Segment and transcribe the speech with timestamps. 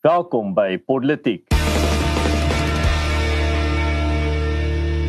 [0.00, 1.49] Welkom by Politiek.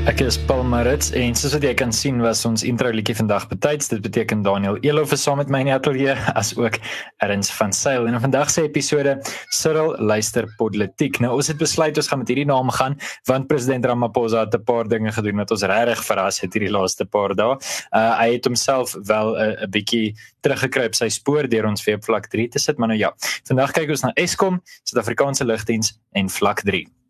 [0.09, 3.43] Ek is Paul Marits en soos wat jy kan sien was ons intro liedjie vandag
[3.51, 3.91] betyds.
[3.91, 6.79] Dit beteken Daniel Elof is saam met my in die ateljee as ook
[7.21, 8.07] Erns van Sail.
[8.09, 9.13] En in vandag se episode
[9.53, 11.19] Cyril luister politiek.
[11.21, 12.97] Nou ons het besluit ons gaan met hierdie naam gaan
[13.29, 17.05] want president Ramaphosa het 'n paar dinge gedoen wat ons regtig verras het hierdie laaste
[17.05, 17.59] paar dae.
[17.93, 22.03] Uh hy het homself wel 'n uh, bietjie teruggekruip sy spoor deur ons weer op
[22.09, 23.13] vlak 3 te sit, maar nou ja.
[23.45, 27.00] Vandag kyk ons na Eskom, Suid-Afrikaanse Lugdiens en vlak 3.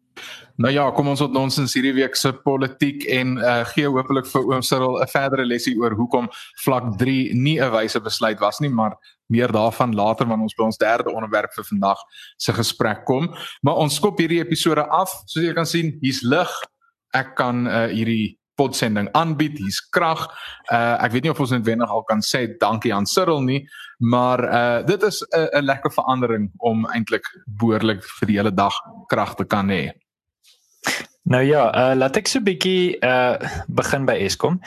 [0.61, 4.49] Nou ja, kom ons ontnoons in hierdie week se politiek en uh, gee hopelik vir
[4.49, 6.29] oom Cyril 'n verdere lesie oor hoekom
[6.65, 8.97] vlak 3 nie 'n wyse besluit was nie, maar
[9.31, 11.97] meer daarvan later wanneer ons by ons derde onderwerp vir vandag
[12.37, 13.33] se gesprek kom.
[13.63, 15.09] Maar ons skop hierdie episode af.
[15.25, 16.51] Soos jy kan sien, hier's lig.
[17.13, 19.57] Ek kan uh, hierdie podsending aanbied.
[19.57, 20.27] Hier's krag.
[20.71, 23.61] Uh, ek weet nie of ons noodwendig al kan sê dankie aan Cyril nie,
[23.99, 28.73] maar uh, dit is 'n lekker verandering om eintlik behoorlik vir die hele dag
[29.07, 29.91] krag te kan hê.
[31.23, 34.59] Nou ja, uh, laat ek so 'n bietjie uh begin by Eskom.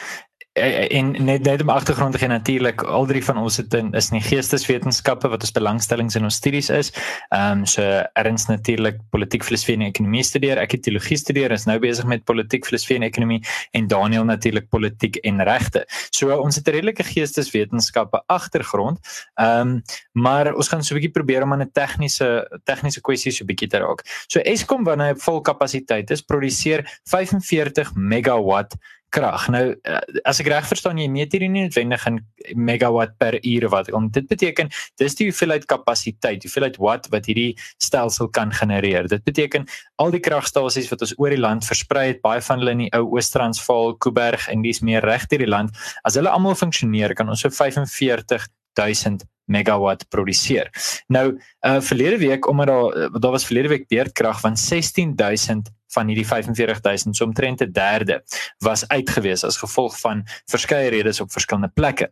[0.55, 3.89] Eh, en net net om agtergrond te gee natuurlik al drie van ons het in
[3.99, 6.93] is nie geesteswetenskappe wat ons belangstellings in ons studies is.
[7.35, 7.83] Ehm um, so
[8.23, 10.61] erns natuurlik politiek filosofie en ekonomie studeer.
[10.63, 13.41] Ek het teologie studeer, is nou besig met politiek filosofie en ekonomie
[13.75, 15.85] en Daniel natuurlik politiek en regte.
[16.15, 19.03] So ons het 'n redelike geesteswetenskappe agtergrond.
[19.35, 19.83] Ehm um,
[20.13, 23.47] maar ons gaan so 'n bietjie probeer om aan 'n tegniese tegniese kwessie so 'n
[23.47, 24.07] bietjie te raak.
[24.29, 28.77] So Eskom wanneer hy vol kapasiteit is, produseer 45 megawatt
[29.15, 29.47] krag.
[29.53, 32.21] Nou eh, as ek reg verstaan jy meet hier nie noodwendig in
[32.59, 37.53] megawatt per uur wat om dit beteken dis die hoeveelheid kapasiteit, hoeveelheid watt wat hierdie
[37.83, 39.09] stelsel kan genereer.
[39.11, 39.69] Dit beteken
[40.03, 42.91] al die kragstasies wat ons oor die land versprei het, baie van hulle in die
[42.97, 47.31] ou Oos-Transvaal, Kuiberg en dis meer reg deur die land, as hulle almal funksioneer, kan
[47.31, 50.71] ons so 45 1000 megawatt produseer.
[51.13, 56.27] Nou, uh verlede week omdat daar daar was verlede week beerdkrag van 16000 van hierdie
[56.27, 58.23] 45000 so omtrent 'n derde
[58.59, 62.11] was uitgewees as gevolg van verskeie redes op verskillende plekke.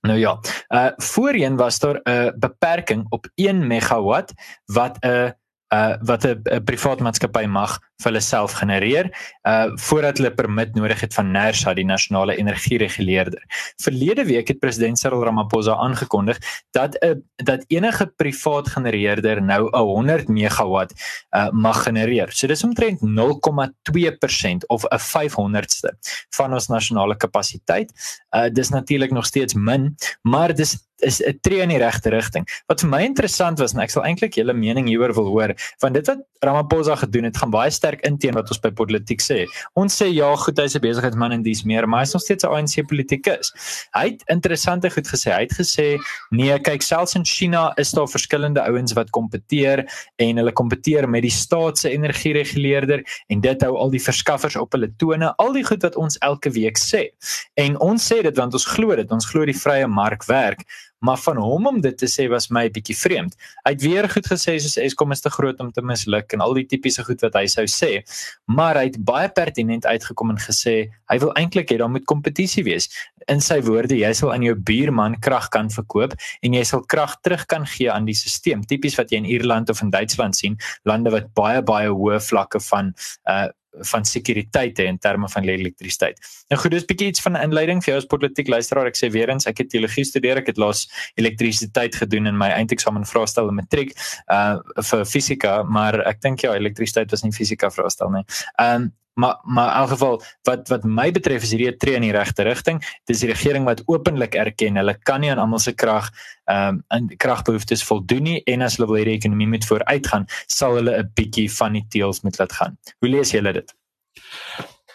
[0.00, 4.32] Nou ja, uh voorheen was daar 'n beperking op 1 megawatt
[4.66, 5.34] wat 'n
[5.74, 9.10] uh wat 'n privaat maatskappy mag vir hulle self genereer
[9.48, 13.42] uh voordat hulle permit nodig het van NERSA die nasionale energiereguleerder.
[13.82, 16.38] Verlede week het president Cyril Ramaphosa aangekondig
[16.76, 20.94] dat 'n uh, dat enige privaat genereerder nou 'n 100 megawatt
[21.36, 22.32] uh mag genereer.
[22.32, 25.90] So dis omtrent 0,2% of 'n 500ste
[26.30, 27.92] van ons nasionale kapasiteit.
[28.30, 32.62] Uh dis natuurlik nog steeds min, maar dis is 'n tree in die regte rigting.
[32.66, 35.94] Wat vir my interessant was en ek sal eintlik julle mening hieroor wil hoor, want
[35.94, 39.46] dit wat Ramaphosa gedoen het, gaan baie sterk inteen wat ons by politiek sê.
[39.78, 42.52] Ons sê ja, goed, hy's 'n besigheidsman en dis meer, maar hy's nog steeds 'n
[42.52, 43.52] ANC politikus.
[43.94, 45.32] Hy het interessante goed gesê.
[45.32, 45.98] Hy het gesê,
[46.30, 49.84] nee, kyk, selfs in China is daar verskillende ouens wat kompeteer
[50.16, 54.72] en hulle kompeteer met die staat se energiereguleerder en dit hou al die verskaffers op
[54.72, 57.10] hulle tone, al die goed wat ons elke week sê.
[57.54, 60.64] En ons sê dit want ons glo dit, ons glo die vrye mark werk
[60.98, 63.36] maar van hom om dit te sê was my 'n bietjie vreemd.
[63.64, 66.54] Hy het weer goed gesê soos Eskom is te groot om te misluk en al
[66.54, 68.02] die tipiese goed wat hy sou sê,
[68.46, 72.64] maar hy het baie pertinent uitgekom en gesê hy wil eintlik hê daar moet kompetisie
[72.64, 72.88] wees.
[73.28, 77.20] In sy woorde, jy sal aan jou buurman krag kan verkoop en jy sal krag
[77.20, 78.28] terug kan gee aan die stelsel.
[78.68, 82.60] Tipies wat jy in Ierland of in Duitsland sien, lande wat baie baie hoë vlakke
[82.60, 82.94] van
[83.28, 83.48] uh
[83.90, 86.20] van sekuriteit in terme van elektrisiteit.
[86.48, 88.86] Nou goed, dis 'n bietjie iets van 'n inleiding vir jou as politiek luisteraar.
[88.86, 90.36] Ek sê weer eens, ek het teologie gestudeer.
[90.36, 93.92] Ek het laas elektrisiteit gedoen in my eindeksamen vraestel in matriek
[94.26, 98.24] uh vir fisika, maar ek dink ja, elektrisiteit was nie fisika vraestel nie.
[98.58, 102.06] Um maar maar in elk geval wat wat my betref is hierdie 'n tree in
[102.06, 102.78] die regte rigting.
[103.04, 106.10] Dis die regering wat openlik erken hulle kan nie aan almal se krag
[106.44, 110.78] ehm um, aan kragbehoeftes voldoen nie en as hulle wil hierdie ekonomie moet vooruitgaan, sal
[110.78, 112.78] hulle 'n bietjie van die teels moet laat gaan.
[112.98, 113.74] Hoe lees julle dit?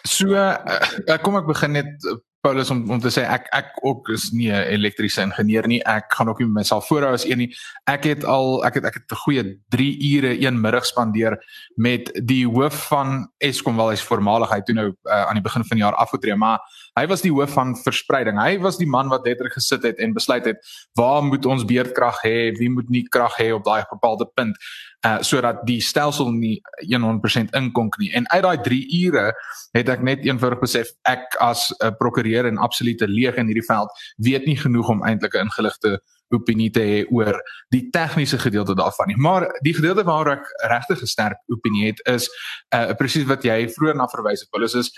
[0.08, 2.08] So uh, kom ek begin net
[2.44, 5.80] Paulus om om te sê ek ek ook is nie 'n elektriese ingenieur nie.
[5.84, 7.54] Ek gaan ook nie myself voorhou as een nie.
[7.86, 11.38] Ek het al ek het ek het 'n goeie 3 ure een middag spandeer
[11.76, 15.76] met die hoof van Eskom wel hy's voormaligheid toe nou uh, aan die begin van
[15.76, 16.60] die jaar afgetree, maar
[16.94, 18.38] hy was die hoof van verspreiding.
[18.38, 20.58] Hy was die man wat letterlik gesit het en besluit het
[20.94, 24.56] waar moet ons beerdkrag hê, wie moet nie krag hê op daai bepaalde punt
[25.04, 28.10] uh sodat die stelsel nie 100% inkonk nie.
[28.12, 29.32] En uit daai 3 ure
[29.76, 33.90] het ek net eenvoudig besef ek as 'n prokureur en absolute leeg in hierdie veld
[34.16, 36.00] weet nie genoeg om eintlik 'n ingeligte
[36.32, 37.36] opinie te hê oor
[37.74, 39.16] die tegniese gedeelte daarvan nie.
[39.16, 42.28] Maar die gedeelte waar ek regtig 'n sterk opinie het is
[42.74, 44.50] uh presies wat jy vroeër na verwys het.
[44.50, 44.90] Paulus is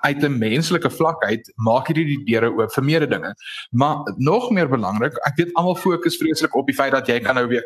[0.00, 3.34] uit 'n menslike vlak uit maak hierdie die deure oop vir meer dinge.
[3.70, 7.34] Maar nog meer belangrik, ek weet almal fokus vreeslik op die feit dat jy kan
[7.34, 7.64] nou weer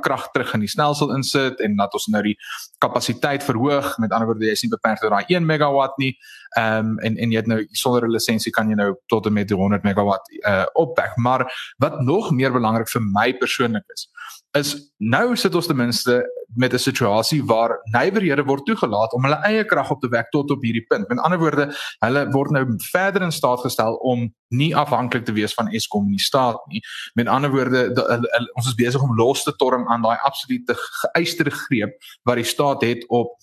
[0.00, 2.36] krag terug in die stelsel insit en dat ons nou die
[2.78, 3.98] kapasiteit verhoog.
[3.98, 6.16] Met ander woorde, jy is nie beperk tot daai 1 megawatt nie.
[6.58, 9.32] Ehm um, en en jy het nou sonder 'n lisensie kan jy nou tot en
[9.32, 11.16] met 100 megawatt uh opwek.
[11.16, 11.46] Maar
[11.78, 14.08] wat nog meer belangrik vir my persoonlik is,
[14.58, 16.20] is nou sit ons ten minste
[16.54, 20.50] met 'n situasie waar nywerhede word toegelaat om hulle eie krag op te wek tot
[20.50, 21.08] op hierdie punt.
[21.08, 25.54] Met ander woorde, hulle word nou verder in staat gestel om nie afhanklik te wees
[25.54, 26.80] van Eskom in die staat nie.
[27.14, 30.18] Met ander woorde, de, de, de, ons is besig om los te torm aan daai
[30.22, 33.38] absolute geëiste greep wat die staat het op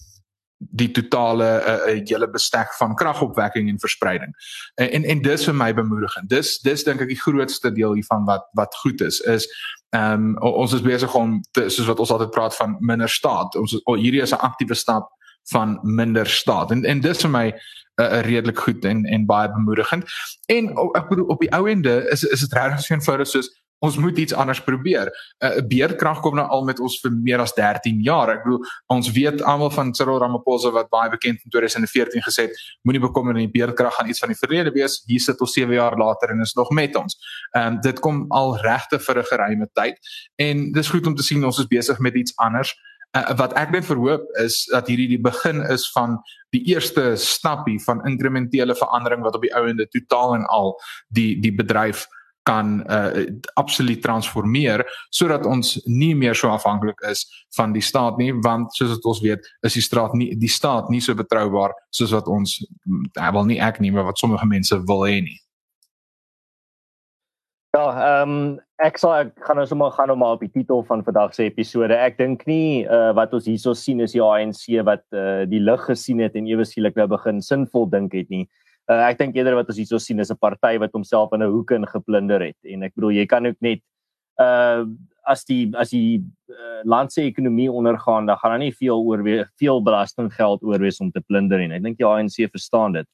[0.57, 4.33] die totale uh, hele bestek van kragopwekking en verspreiding.
[4.75, 6.29] En en, en dis vir my bemoedigend.
[6.29, 9.47] Dis dis dink ek die grootste deel hiervan wat wat goed is is
[9.95, 13.55] ehm um, ons is besig om te, soos wat ons altyd praat van minder staat.
[13.55, 15.13] Ons oh, hierdie is 'n aktiewe stap
[15.51, 16.71] van minder staat.
[16.71, 20.05] En en dis vir my 'n uh, redelik goed en en baie bemoedigend.
[20.45, 23.49] En oh, ek bedoel op die ou ende is is dit regtig so foto soos
[23.79, 25.11] ons moet iets anders probeer.
[25.39, 28.29] 'n uh, Beerdkrag kom nou al met ons vir meer as 13 jaar.
[28.29, 32.57] Ek bedoel ons weet almal van Cyril Ramaphosa wat baie bekend in 2014 gesê het,
[32.81, 35.03] moenie bekommer nie, beerdkrag gaan iets van die verlede wees.
[35.05, 37.17] Hier sit ons 7 jaar later en is nog met ons.
[37.53, 39.97] Ehm um, dit kom al regte vir 'n geruime tyd
[40.35, 42.75] en dis goed om te sien ons is besig met iets anders.
[43.15, 46.17] Uh, wat ek net verhoop is dat hierdie die begin is van
[46.51, 50.75] die eerste stappie van inkrementele verandering wat op die ou ende totaal en al
[51.07, 52.07] die die bedryf
[52.47, 53.25] kan uh,
[53.59, 57.25] absoluut transformeer sodat ons nie meer so afhanklik is
[57.57, 60.91] van die staat nie want soos wat ons weet is die staat nie die staat
[60.93, 64.79] nie so betroubaar soos wat ons uh, wel nie ek nie maar wat sommige mense
[64.87, 65.39] wil hê nie.
[67.75, 70.83] Ja, ehm um, ek sal ek gaan nou sommer gaan nou maar op die titel
[70.85, 71.95] van vandag se episode.
[71.97, 75.83] Ek dink nie uh, wat ons hierso sien is die ANC wat uh, die lig
[75.89, 78.45] gesien het en ewe skielik nou begin sinvol dink het nie.
[78.45, 81.51] Uh, ek dink eerder wat ons hierso sien is 'n party wat homself in 'n
[81.51, 83.81] hoek ingeplunder het en ek bedoel jy kan ook net
[84.39, 84.85] uh
[85.27, 89.23] as die as die uh, land se ekonomie ondergaan dan gaan daar nie veel oor
[89.59, 91.67] veel belastinggeld oor wees om te plunder nie.
[91.75, 93.07] Ek dink die ANC verstaan dit.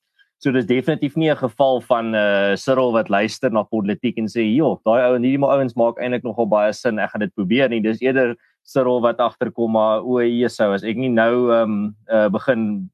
[0.43, 4.43] So dis definitief nie 'n geval van uh Cyril wat luister na politiek en sê,
[4.43, 6.99] "Jo, daai ou en hierdie ouens maak eintlik nogal baie sin.
[6.99, 10.97] Ek gaan dit probeer nie." Dis eerder Cyril wat agterkom maar o, Jesou, as ek
[10.97, 12.89] nie nou um uh begin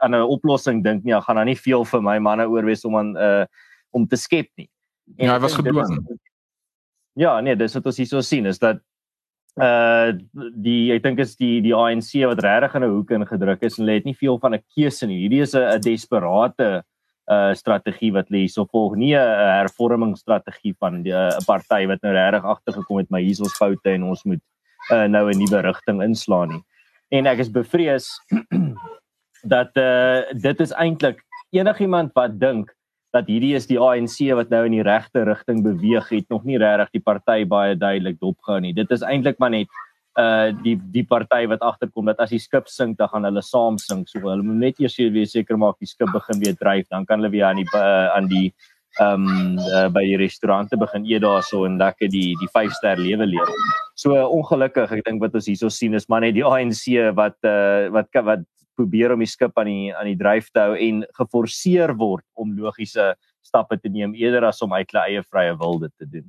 [0.00, 3.16] aan 'n oplossing dink nie, gaan daar nie veel vir my manne oorwees om aan
[3.16, 3.46] uh
[3.90, 4.68] om te skep nie.
[5.16, 6.18] En ja, hy was gedwing.
[7.16, 8.82] Ja, nee, dis wat ons hierso sien is dat
[9.56, 10.12] uh
[10.52, 13.84] die ek dink is die die ANC wat regtig in 'n hoek ingedruk is en
[13.84, 15.22] hulle het nie veel van 'n keuse nie.
[15.24, 16.84] Hierdie is 'n desperate
[17.26, 22.12] uh strategie wat lê hierso volg nie 'n hervormingsstrategie van 'n uh, party wat nou
[22.12, 24.42] regtig agtergekom het maar hier is ons foute en ons moet
[24.92, 26.64] uh nou 'n nuwe rigting inslaan nie.
[27.10, 28.20] En ek is bevrees
[29.42, 32.72] dat uh dit is eintlik enigiemand wat dink
[33.16, 36.58] dat hierdie is die ANC wat nou in die regte rigting beweeg het nog nie
[36.60, 38.74] regtig die party baie duidelik dopgehou nie.
[38.76, 39.82] Dit is eintlik maar net
[40.16, 43.76] uh die die party wat agterkom dat as die skip sink dan gaan hulle saam
[43.78, 44.08] sink.
[44.08, 47.20] So hulle moet net eers weer seker maak die skip begin weer dryf, dan kan
[47.20, 48.48] hulle weer aan die uh, aan die
[48.96, 52.96] ehm um, uh, by die restaurante begin eet daarso en lekker die die 5 ster
[52.96, 53.50] lewe leef.
[53.94, 57.36] So uh, ongelukkig, ek dink wat ons hierso sien is maar net die ANC wat
[57.44, 61.02] uh, wat wat probeer om die skip aan die aan die dryf te hou en
[61.18, 63.14] geforseer word om logiese
[63.46, 66.26] stappe te neem eerder as om uit hulle eie vrye wil dit te doen.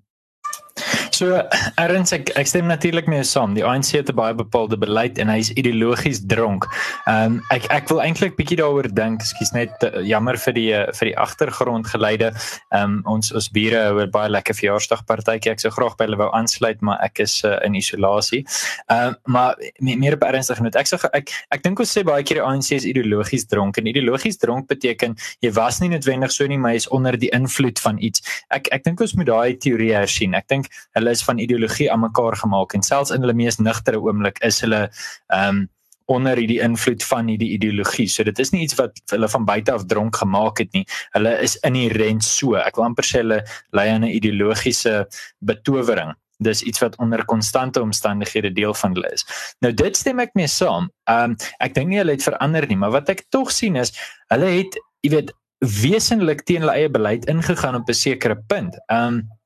[1.18, 1.34] So
[1.81, 3.56] erns ek ek stem natuurlik mee saam.
[3.58, 6.68] Die ANC het 'n baie bepaalde beleid en hy's ideologies dronk.
[7.07, 9.21] Ehm um, ek ek wil eintlik bietjie daaroor dink.
[9.21, 12.33] Ekskuus net uh, jammer vir die vir die agtergrond geleide.
[12.69, 15.52] Ehm um, ons ons bure hou 'n baie lekker verjaarsdagpartytjie.
[15.52, 18.45] Ek sou graag by hulle wou aansluit, maar ek is uh, in isolasie.
[18.90, 20.76] Ehm um, maar meer op ernstig genoeg.
[20.76, 23.88] Ek sê ek ek dink ons sê baie keer die ANC is ideologies dronk en
[23.88, 27.80] ideologies dronk beteken jy was nie noodwendig so nie, maar jy is onder die invloed
[27.80, 28.21] van iets.
[28.50, 30.36] Ek ek dink ons moet daai teorie hersien.
[30.36, 33.59] Ek dink hulle hulle is van ideologie aan mekaar gemaak en selfs in hulle mees
[33.64, 34.87] nugtere oomblik is hulle
[35.31, 35.66] ehm um,
[36.07, 38.07] onder hierdie invloed van hierdie ideologie.
[38.07, 40.85] So dit is nie iets wat hulle van buite af dronk gemaak het nie.
[41.16, 42.56] Hulle is inherënt so.
[42.56, 43.42] Ek wil amper sê hulle
[43.76, 45.04] lei aan 'n ideologiese
[45.44, 46.16] betowering.
[46.40, 49.26] Dis iets wat onder konstante omstandighede deel van hulle is.
[49.59, 50.90] Nou dit stem ek mee saam.
[51.11, 53.92] Ehm um, ek dink nie hulle het verander nie, maar wat ek tog sien is
[54.31, 58.80] hulle het, jy weet, wesenlik teen hulle eie beleid ingegaan op 'n sekere punt.
[58.87, 59.36] Ehm um,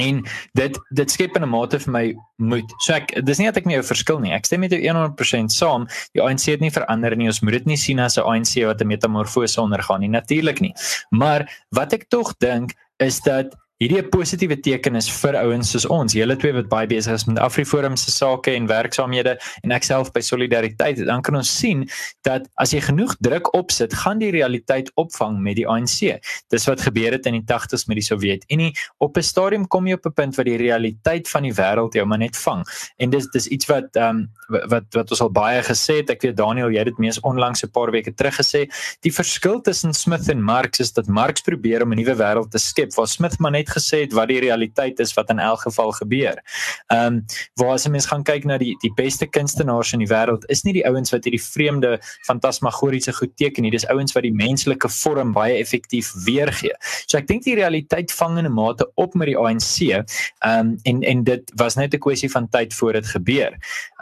[0.00, 0.24] En
[0.58, 2.72] dit dit skep in 'n mate vir my moed.
[2.78, 4.32] So ek dis nie dat ek nie jou verskil nie.
[4.32, 5.86] Ek stem met jou 100% saam.
[6.12, 7.26] Die ANC het nie verander nie.
[7.26, 10.08] Ons moet dit nie sien as 'n ANC wat 'n metamorfose ondergaan nie.
[10.08, 10.74] Natuurlik nie.
[11.10, 15.86] Maar wat ek tog dink is dat hierdie 'n positiewe teken is vir ouens soos
[15.86, 16.14] ons.
[16.14, 20.12] Julle twee wat baie besig is met Afriforum se sake en werksaamhede en ek self
[20.12, 21.88] by Solidariteit, dan kan ons sien
[22.22, 26.20] dat as jy genoeg druk opsit, gaan die realiteit opvang met die ANC.
[26.50, 28.72] Dis wat gebeur het in die 80s met die Sowjetunie.
[28.98, 32.06] Op 'n stadium kom jy op 'n punt waar die realiteit van die wêreld jou
[32.06, 32.64] maar net vang.
[32.98, 34.30] En dis dis iets wat ehm um,
[34.68, 36.10] wat wat ons al baie gesê het.
[36.10, 38.70] Ek weet Daniel, jy het dit mees onlangs 'n paar weke terug gesê.
[39.00, 42.58] Die verskil tussen Smith en Marx is dat Marx probeer om 'n nuwe wêreld te
[42.58, 45.92] skep waar Smith maar net gesê het wat die realiteit is wat in elk geval
[45.92, 46.40] gebeur.
[46.88, 50.08] Ehm um, waar as 'n mens gaan kyk na die die beste kunstenaars in die
[50.08, 53.70] wêreld, is nie die ouens wat hierdie vreemde fantasmagoriese goed teken nie.
[53.70, 56.74] Dis ouens wat die menslike vorm baie effektief weergee.
[57.06, 59.80] So ek dink die realiteit vang in 'n mate op met die ANC.
[59.80, 60.04] Ehm
[60.44, 63.52] um, en en dit was net 'n kwessie van tyd voor dit gebeur.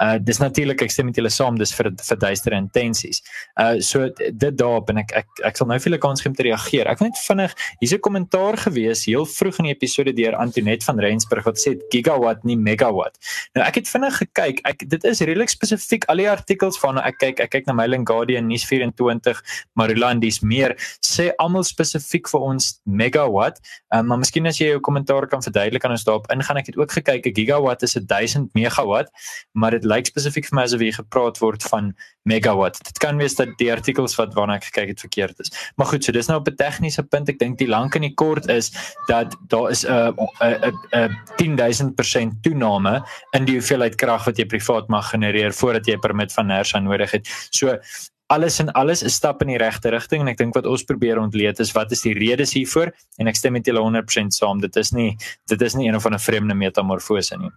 [0.00, 3.22] Uh dis natuurlik ek stem met julle saam dis vir vir duistere intensies.
[3.60, 6.36] Uh so dit daarop en ek ek ek sal nou vir julle kans gee om
[6.36, 6.88] te reageer.
[6.88, 10.84] Ek wil net vinnig hier's 'n kommentaar gewees heel vroeg in die episode deur Antoinette
[10.84, 13.18] van Rensburg wat sê gigawatt nie megawatt.
[13.54, 14.60] Nou ek het vinnig gekyk.
[14.64, 18.06] Ek dit is redelik spesifiek al die artikels van ek kyk ek kyk na Mailing
[18.08, 19.42] Guardian Nuus 24
[19.74, 23.60] Marilandis meer sê almal spesifiek vir ons megawatt.
[23.94, 26.60] Um, maar miskien as jy jou kommentaar kan verduidelik kan ons daarop ingaan.
[26.62, 29.10] Ek het ook gekyk 'n gigawatt is 'n 1000 megawatt,
[29.52, 32.78] maar dit lyk spesifiek vir my asof hier gepraat word van megawatt.
[32.84, 35.50] Dit kan wees dat die artikels wat waarna ek gekyk het verkeerd is.
[35.76, 37.28] Maar goed, so dis nou op 'n tegniese punt.
[37.28, 38.72] Ek dink die lank en die kort is
[39.06, 44.88] dat daar is 'n 'n 'n 10000% toename in die hoeveelheid krag wat jy privaat
[44.88, 47.28] mag genereer voordat jy 'n permit van NERSA nodig het.
[47.50, 47.78] So
[48.26, 51.18] alles en alles is stap in die regte rigting en ek dink wat ons probeer
[51.20, 54.60] ontleed is wat is die redes hiervoor en ek stem met julle 100% saam.
[54.60, 57.50] Dit is nie dit is nie een of ander vreemde metamorfose nie.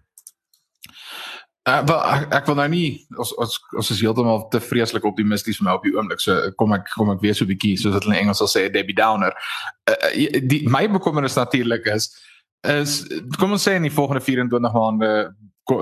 [1.65, 5.57] Uh, wel ek, ek wil nou nie ons ons ons is heeltemal te vreeslik optimisties
[5.57, 6.21] vir my op die oomblik.
[6.21, 8.51] So kom ek kom ek weer so 'n bietjie soos wat hulle in Engels sal
[8.51, 9.33] sê Debbie Downer.
[9.89, 10.11] Uh,
[10.45, 12.11] die my bekommernis natuurlik is
[12.61, 13.01] is
[13.39, 15.09] kom ons sê in die volgende 24 maande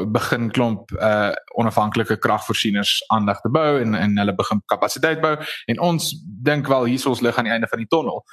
[0.08, 5.36] begin klomp uh onafhanklike kragvoorsieners aandag te bou en en hulle begin kapasiteit bou
[5.68, 8.24] en ons dink wel hier is ons lig aan die einde van die tonnel.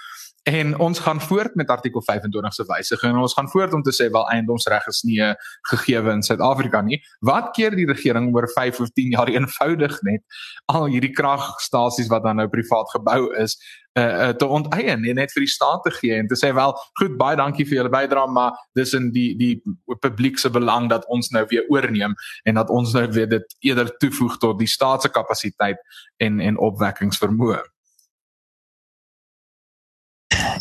[0.43, 3.93] En ons gaan voort met artikel 25 se wysiging en ons gaan voort om te
[3.93, 5.21] sê wel eiendomsreg is nie
[5.69, 7.03] gegeewe in Suid-Afrika nie.
[7.21, 10.23] Wat keer die regering oor 5 of 10 jaar eenvoudig net
[10.65, 13.59] al hierdie kragstasies wat dan nou privaat gebou is
[13.99, 16.73] uh, uh te onteien en net vir die staat te gee en te sê wel
[17.01, 19.53] goed baie dankie vir julle bydrae maar dis in die die
[20.01, 23.93] publiek se belang dat ons nou weer oorneem en dat ons nou weer dit eerder
[23.99, 25.85] toevoeg tot die staat se kapasiteit
[26.17, 27.61] en en opwekkingsvermoë.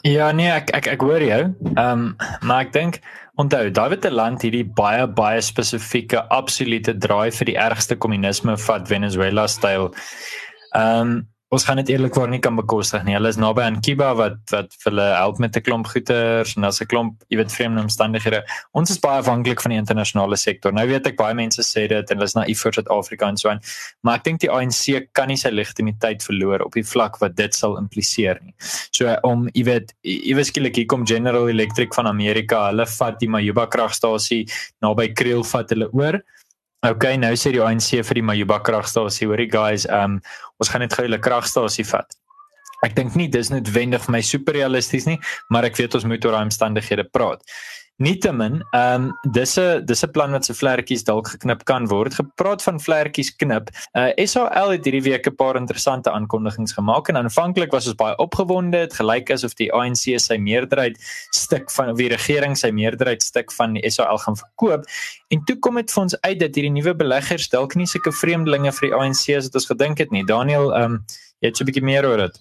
[0.03, 1.41] Ja nee, ek ek ek hoor jou.
[1.75, 2.05] Ehm um,
[2.41, 2.99] maar ek dink
[3.39, 8.87] onthou, David te land hierdie baie baie spesifieke absolute draai vir die ergste kommunisme vat
[8.91, 9.91] Venezuela styl.
[10.75, 13.15] Ehm um, ons gaan dit eerlikwaar nie kan bekostig nie.
[13.17, 16.61] Hulle is naby aan Kiba wat wat vir hulle help met 'n klomp goederes en
[16.61, 18.43] daar's 'n klomp, jy weet, vreemde omstandighede.
[18.73, 20.71] Ons is baie afhanklik van die internasionale sektor.
[20.71, 23.49] Nou weet ek baie mense sê dit en hulle is naïef vir Suid-Afrika en so
[23.49, 23.61] aan.
[24.03, 27.53] Maar ek dink die ANC kan nie sy legitimiteit verloor op die vlak wat dit
[27.55, 28.53] sal impliseer nie.
[28.91, 33.27] So om jy weet, iewes skielik hier kom General Electric van Amerika, hulle vat die
[33.27, 34.45] Majuba kragstasie
[34.81, 36.21] naby Kriel vat hulle oor.
[36.79, 40.13] Okay, nou sê die ANC vir die Majuba kragstasie, hoorie guys, um
[40.63, 42.15] ons gaan net gou hulle kragstasie vat.
[42.87, 45.17] Ek dink nie dis noodwendig vir my super realisties nie,
[45.51, 47.43] maar ek weet ons moet oor daai omstandighede praat.
[47.99, 52.13] Nietemin, ehm um, dis 'n dis 'n plan wat se vlekkies dalk geknip kan word.
[52.13, 53.67] Gepraat van vlekkies knip.
[53.93, 58.15] Uh SAL het hierdie week 'n paar interessante aankondigings gemaak en aanvanklik was ons baie
[58.15, 58.77] opgewonde.
[58.87, 60.95] Dit gelyk asof die ANC sy meerderheid
[61.35, 64.83] stuk van die regering sy meerderheid stuk van die SAL gaan verkoop.
[65.27, 68.71] En toe kom dit vir ons uit dat hierdie nuwe beleggers dalk nie sulke vreemdelinge
[68.71, 70.23] vir die ANC as wat ons gedink het nie.
[70.23, 71.05] Daniel, ehm um,
[71.41, 72.39] jy het so 'n bietjie meer oor dit.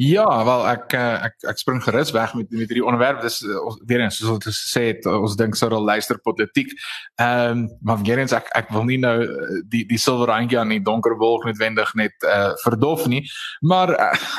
[0.00, 3.18] Ja, wel ek eh, ek ek spring gerus weg met met hierdie onderwerp.
[3.20, 6.72] Dis eh, ons weer eens soos ons gesê het, ons dink sou hulle luister politiek.
[7.20, 10.56] Ehm um, maar weer eens ek ek wil nie nou eh, die die silwer randjie
[10.58, 13.26] aan die donker wolk noodwendig net uh verdof nie,
[13.60, 13.92] maar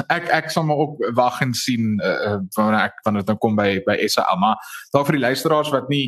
[0.09, 3.61] ek ek sal maar ook wag en sien uh wanneer ek wanneer dit nou kom
[3.61, 4.57] by by SA maar
[4.95, 6.07] daar vir die luisteraars wat nie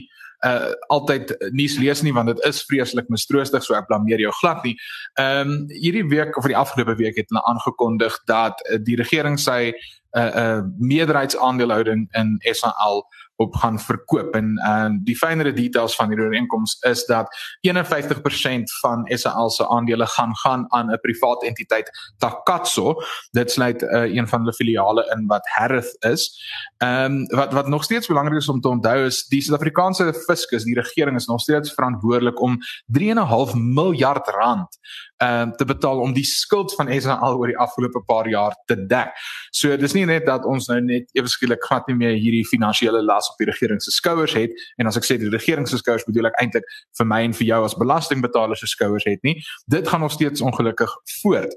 [0.91, 4.75] altyd nuus lees nie want dit is vreeslik mistroostig so ek blameer jou glad nie.
[5.19, 9.39] Ehm um, hierdie week of die afgelope week het hulle aangekondig dat uh, die regering
[9.39, 15.95] sy 'n uh, uh, meerderheidsaandelehouding in SAL op gaan verkoop en uh die fynere details
[15.95, 17.29] van hierdie ooreenkoms is dat
[17.67, 22.95] 51% van SAL se aandele gaan gaan aan 'n privaat entiteit Takatso
[23.31, 26.43] dit sluit uh, een van hulle filiale in wat Harith is.
[26.77, 30.63] Ehm um, wat wat nog steeds belangrik is om te onthou is die Suid-Afrikaanse fiskus,
[30.63, 32.57] die regering is nog steeds verantwoordelik om
[32.99, 34.79] 3.5 miljard rand
[35.17, 38.85] ehm uh, te betaal om die skuld van SAL oor die afgelope paar jaar te
[38.85, 39.11] dek.
[39.51, 43.03] So dis nie net dat ons nou net ewe skielik glad nie meer hierdie finansiële
[43.03, 46.05] las op die regering se skouers het en as ek sê die regering se skouers
[46.07, 49.35] bedoel ek eintlik vir my en vir jou as belastingbetalers se skouers het nie.
[49.65, 51.53] Dit gaan nog steeds ongelukkig voort.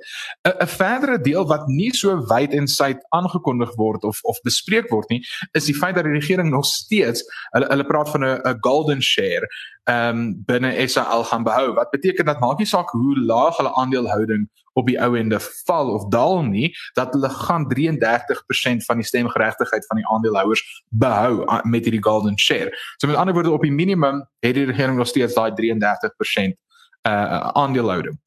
[0.47, 5.09] 'n verdere deel wat nie so wyd en suid aangekondig word of of bespreek word
[5.11, 9.03] nie, is die feit dat die regering nog steeds hulle hulle praat van 'n golden
[9.03, 9.47] share
[9.87, 11.75] ehm um, binne SAL gaan behou.
[11.75, 15.90] Wat beteken dat maak nie saak hoe laag hulle aandelehouding op die ou ende val
[15.95, 21.88] of daal nie, dat hulle gaan 33% van die stemgeregtigheid van die aandeelhouers behou met
[21.88, 22.71] hierdie golden share.
[23.00, 26.54] So met ander woorde op die minimum het die regering nog steeds daai 33%
[27.06, 28.18] uh aandelehouding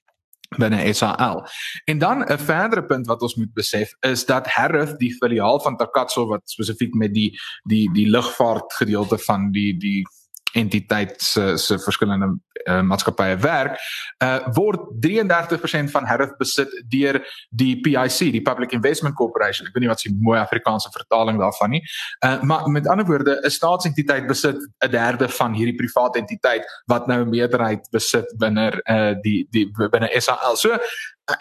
[0.58, 1.48] binne SAL.
[1.86, 5.78] En dan 'n verdere punt wat ons moet besef is dat Harith die filiaal van
[5.78, 10.08] Takatso wat spesifiek met die die die lugvaart gedeelte van die die
[10.54, 12.30] entiteit se se verskillende
[12.68, 13.78] uh, maatskappye werk,
[14.24, 19.68] uh word 33% van Harith besit deur die PIC, die Public Investment Corporation.
[19.68, 21.84] Ek weet nie wat se mooi Afrikaanse vertaling daarvan nie.
[22.26, 27.08] Uh maar met ander woorde, 'n staatsentiteit besit 'n derde van hierdie private entiteit wat
[27.08, 30.56] nou 'n meerderheid besit binne uh die die binne SAL.
[30.56, 31.36] So uh,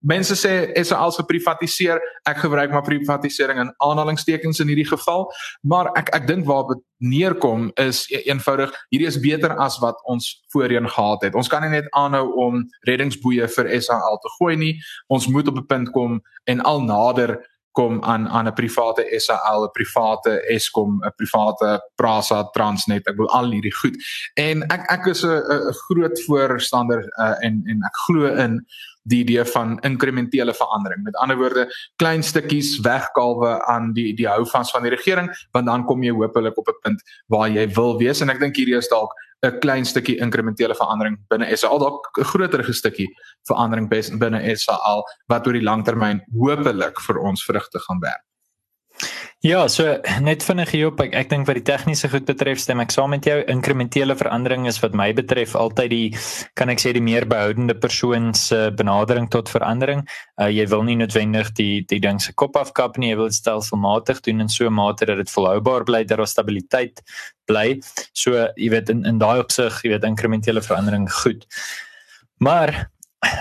[0.00, 2.00] Mense sê is als geprivatiseer.
[2.28, 5.26] Ek gebruik maar privatisering in aanhalingstekens in hierdie geval,
[5.62, 9.98] maar ek ek dink waar dit neerkom is e eenvoudig hierdie is beter as wat
[10.04, 11.34] ons voorheen gehad het.
[11.34, 14.74] Ons kan nie net aanhou om reddingsboeie vir SAL te gooi nie.
[15.08, 17.40] Ons moet op 'n punt kom en al nader
[17.76, 23.06] kom aan aan 'n private SAL, 'n private Eskom, 'n private Prasa, Transnet.
[23.06, 23.96] Ek wil al hierdie goed.
[24.34, 28.62] En ek ek is 'n groot voorstander uh, en en ek glo in
[29.06, 31.02] die idee van inkrementele verandering.
[31.02, 35.84] Met ander woorde, klein stukkies wegkalwe aan die die houvas van die regering, want dan
[35.84, 38.88] kom jy hopelik op 'n punt waar jy wil wees en ek dink hierdie is
[38.88, 39.12] dalk
[39.44, 43.08] 'n klein stukkie inkrementele verandering binne SAL dalk 'n groter stukkie
[43.48, 48.24] verandering binne SAL wat oor die langtermyn hopelik vir ons vrugte gaan werk.
[49.46, 49.84] Ja, so
[50.26, 53.28] net vinnig hierop, ek, ek dink wat die tegniese goed betref, stem ek saam met
[53.28, 53.36] jou.
[53.52, 56.08] Inkrementele verandering is wat my betref altyd die
[56.58, 60.02] kan ek sê die meer behoudende persoon se benadering tot verandering.
[60.34, 64.24] Uh, jy wil nie noodwendig die die ding se kop afkap nie, jy wil stelselmatig
[64.26, 67.04] doen in so mate dat dit volhoubaar bly, dat daar stabiliteit
[67.46, 67.68] bly.
[68.18, 71.46] So jy weet in in daai opsig, jy weet inkrementele verandering goed.
[72.42, 72.74] Maar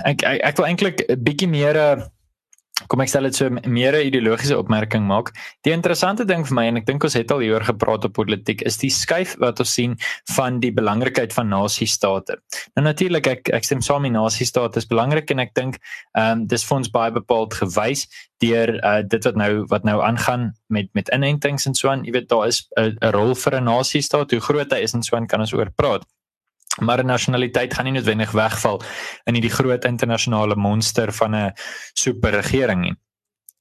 [0.06, 2.12] ek ek, ek wil eintlik 'n bietjie meer 'n uh,
[2.92, 5.32] kom ek stel dit so meer 'n ideologiese opmerking maak.
[5.64, 8.62] Die interessante ding vir my en ek dink ons het al hieroor gepraat op politiek
[8.62, 9.96] is die skuif wat ons sien
[10.36, 12.38] van die belangrikheid van nasiestate.
[12.76, 15.80] Nou natuurlik ek ek stem saam met nasiestate is belangrik en ek dink
[16.18, 18.08] ehm um, dis vir ons baie bepaald gewys
[18.44, 22.04] deur uh, dit wat nou wat nou aangaan met met inentings en so aan.
[22.04, 24.32] Jy weet daar is 'n rol vir 'n nasiestaat.
[24.32, 26.04] Hoe groot hy is en so aan kan ons oor praat
[26.80, 28.82] maar nasionaliteit gaan nie noodwendig wegval
[29.26, 31.54] in hierdie groot internasionale monster van 'n
[31.94, 32.96] superregering nie.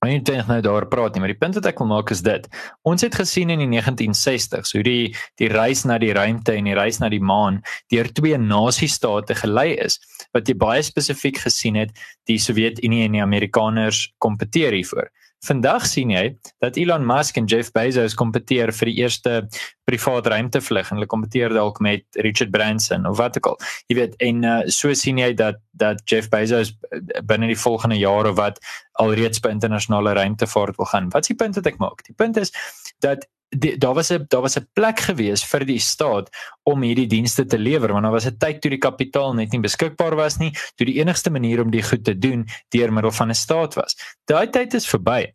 [0.04, 2.20] Maar nie dink nou daar praat nie, maar die punt wat ek wil maak is
[2.20, 2.44] dit.
[2.84, 6.74] Ons het gesien in die 1960s hoe die die reis na die ruimte en die
[6.76, 9.96] reis na die maan deur twee nasiestate gelei is
[10.36, 11.96] wat jy baie spesifiek gesien het
[12.28, 15.08] die Sowjetunie en die Amerikaners kompeteer hiervoor.
[15.44, 16.24] Vandag sien jy
[16.64, 19.34] dat Elon Musk en Jeff Bezos kompeteer vir die eerste
[19.84, 23.58] privaat ruimtevlug en hulle kompeteer dalk met Richard Branson of wat ook al.
[23.92, 27.98] Jy weet en uh, so sien jy dat dat Jeff Bezos uh, binne die volgende
[28.00, 28.60] jare wat
[29.02, 31.12] alreeds by internasionale ruimtevaart wil gaan.
[31.12, 32.04] Wat is die punt wat ek maak?
[32.08, 32.54] Die punt is
[33.04, 36.28] dat Die, daar was 'n daar was 'n plek gewees vir die staat
[36.62, 39.60] om hierdie dienste te lewer want daar was 'n tyd toe die kapitaal net nie
[39.60, 43.30] beskikbaar was nie toe die enigste manier om die goed te doen deur middel van
[43.30, 43.96] 'n staat was.
[44.24, 45.34] Daai tyd is verby.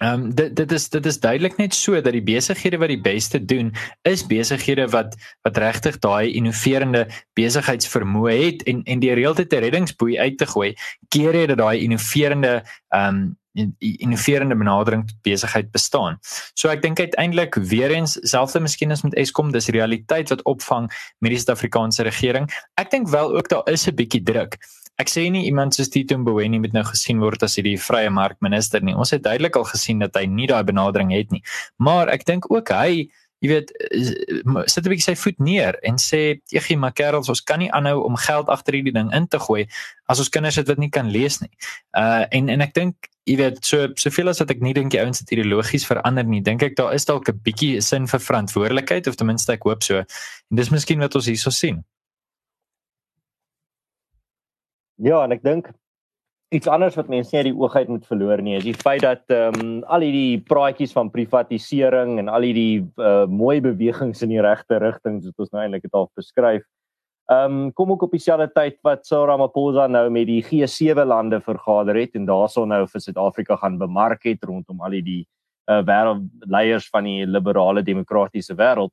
[0.00, 3.00] Ehm um, dit dit is dit is duidelik net so dat die besighede wat die
[3.00, 3.74] beste doen
[4.08, 5.14] is besighede wat
[5.46, 7.04] wat regtig daai innoverende
[7.38, 10.72] besigheidsvermoë het en en die reëlte reddingsboei uit te gooi
[11.08, 16.18] keer jy dat daai innoverende ehm um, innoverende benadering tot besigheid bestaan.
[16.54, 20.88] So ek dink uiteindelik weer eens selfs miskien as met Eskom dis realiteit wat opvang
[21.20, 22.48] met die Suid-Afrikaanse regering.
[22.80, 24.58] Ek dink wel ook daar is 'n bietjie druk.
[25.00, 28.82] Ek sê nie iemand soos Tito Mboweni moet nou gesien word as hierdie vrye markminister
[28.82, 28.94] nie.
[28.94, 31.42] Ons het duidelik al gesien dat hy nie daai benadering het nie.
[31.78, 33.10] Maar ek dink ook hy
[33.42, 33.72] Jy weet
[34.70, 38.04] sit 'n bietjie sy voet neer en sê egie maar kerels ons kan nie aanhou
[38.06, 39.66] om geld agter hierdie ding in te gooi
[40.06, 41.50] as ons kinders dit wat nie kan lees nie.
[41.90, 45.00] Uh en en ek dink jy weet so soveel as wat ek nie dink die
[45.00, 49.06] ouens het ideologies verander nie, dink ek daar is dalk 'n bietjie sin vir verantwoordelikheid
[49.06, 49.98] of ten minste ek hoop so.
[50.02, 51.84] En dis miskien wat ons hierso sien.
[54.98, 55.70] Ja, en ek dink
[56.52, 59.02] iets anders wat mense nie uit die oog uit moet verloor nie, is die feit
[59.02, 64.34] dat ehm um, al hierdie praatjies van privatisering en al hierdie uh, mooi bewegings in
[64.34, 66.66] die regte rigting wat ons nou eintlik het al beskryf,
[67.30, 71.40] Ehm um, kom ook op dieselfde tyd wat Cyril Ramaphosa nou met die G7 lande
[71.40, 75.22] vergader het en daarso nou vir Suid-Afrika gaan bemark het rondom al die
[75.70, 78.90] uh, wêreldleiers van die liberale demokratiese wêreld.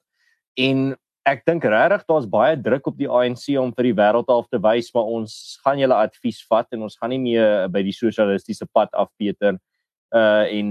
[0.55, 0.93] En
[1.29, 4.59] ek dink regtig daar's baie druk op die ANC om vir die wêreld half te
[4.61, 5.33] wys maar ons
[5.65, 9.57] gaan julle advies vat en ons gaan nie meer by die sosialistiese pad afpeter
[10.15, 10.69] uh en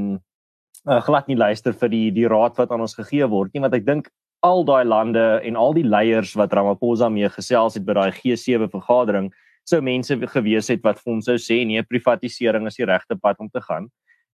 [0.86, 3.76] uh, glad nie luister vir die die raad wat aan ons gegee word nie want
[3.76, 7.96] ek dink al daai lande en al die leiers wat Ramaphosa mee gesels het by
[7.98, 9.32] daai G7 vergadering
[9.68, 13.40] sou mense gewees het wat vir hom sou sê nee privatisering is die regte pad
[13.40, 13.90] om te gaan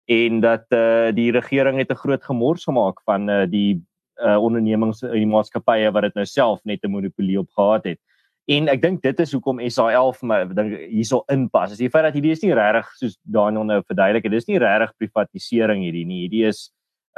[0.07, 3.81] en dat uh die regering het 'n groot gemors gemaak van uh die
[4.21, 7.99] uh ondernemings in die maatskappye wat dit nou self net 'n monopolie op gehad het.
[8.47, 11.73] En ek dink dit is hoekom SAL vir my dink hierso inpas.
[11.73, 14.59] Is die feit dat hierdie is nie regtig soos Daniel nou verduidelik het, dis nie
[14.59, 16.21] regtig privatisering hierdie nie.
[16.29, 16.71] Hierdie is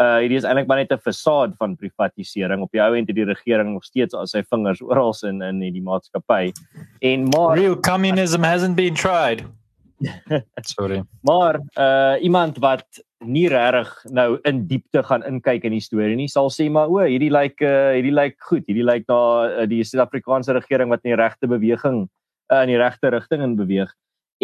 [0.03, 2.63] uh hierdie is eintlik maar net 'n fasade van privatisering.
[2.63, 5.61] Op die ou end het die regering nog steeds al sy vingers oral in in
[5.61, 6.53] die maatskappy.
[7.01, 9.45] En maar real communism hasn't been tried.
[10.77, 11.03] Sorry.
[11.23, 12.85] Maar uh iemand wat
[13.25, 17.01] nie regtig nou in diepte gaan inkyk in die storie nie, sal sê maar o,
[17.01, 18.65] hierdie lyk like, uh hierdie lyk like goed.
[18.67, 22.09] Hierdie lyk like na uh, die Suid-Afrikaanse regering wat in die regte beweging
[22.53, 23.93] uh, in die regte rigting in beweeg.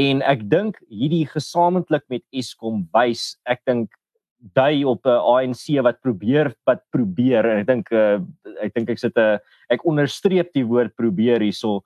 [0.00, 3.92] En ek dink hierdie gesamentlik met Eskom wys, ek dink
[4.42, 8.18] dui op 'n uh, ANC wat probeer wat probeer en ek dink uh,
[8.60, 9.38] ek dink ek sit 'n
[9.70, 11.82] ek onderstreep die woord probeer hierso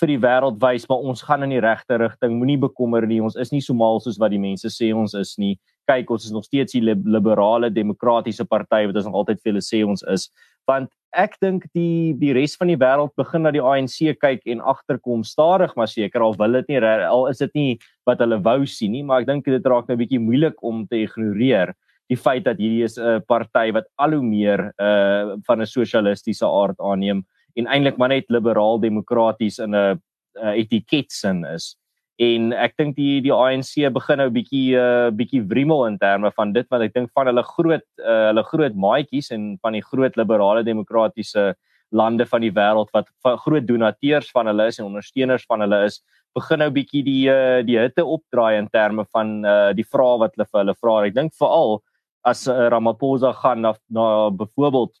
[0.00, 2.34] vir die wêreld wys maar ons gaan in die regte rigting.
[2.38, 3.20] Moenie bekommer nie.
[3.22, 5.54] Ons is nie so mal soos wat die mense sê ons is nie.
[5.86, 9.62] Kyk, ons is nog steeds die liberale demokratiese party wat ons nog altyd vir hulle
[9.62, 10.30] sê ons is.
[10.66, 14.60] Want ek dink die die res van die wêreld begin na die ANC kyk en
[14.60, 18.66] agterkom stadig maar seker al wil dit nie al is dit nie wat hulle wou
[18.66, 21.74] sien nie, maar ek dink dit raak nou 'n bietjie moeilik om te ignoreer
[22.12, 26.46] die feit dat hierdie is 'n party wat al hoe meer uh van 'n sosialistiese
[26.46, 27.24] aard aanneem
[27.56, 30.00] en eintlik maar net liberaal demokraties in 'n
[30.34, 31.76] etiket sin is.
[32.22, 36.52] En ek dink die die ANC begin nou bietjie uh bietjie wrimmel in terme van
[36.52, 40.16] dit wat ek dink van hulle groot uh hulle groot maatjies en van die groot
[40.16, 41.54] liberale demokratiese
[41.90, 43.10] lande van die wêreld wat
[43.42, 46.02] groot donateurs van hulle is en ondersteuners van hulle is
[46.34, 50.36] begin nou bietjie die uh die hitte opdraai in terme van uh die vrae wat
[50.36, 50.96] hulle vir hulle vra.
[51.08, 51.80] Ek dink veral
[52.24, 54.94] as uh, Ramaphosa gaan na, na byvoorbeeld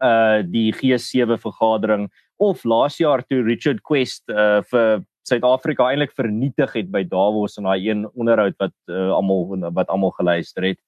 [0.00, 2.08] uh die G7 vergadering
[2.40, 7.68] of laas jaar toe Richard Quest uh vir Suid-Afrika eintlik vernietig het by Davos in
[7.68, 10.80] daai een onderhoud wat uh, almal wat almal geluister het.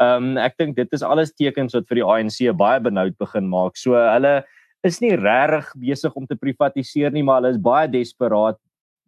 [0.00, 3.76] Um ek dink dit is alles tekens wat vir die ANC baie benoud begin maak.
[3.76, 4.40] So hulle
[4.86, 8.56] is nie regtig besig om te privatiseer nie, maar hulle is baie desperaat